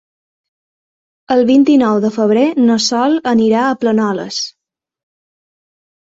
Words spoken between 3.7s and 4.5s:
Planoles.